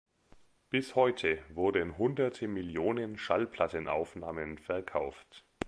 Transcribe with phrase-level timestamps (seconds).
[0.71, 5.45] Bis heute wurden Hunderte Millionen Schallplattenaufnahmen verkauft.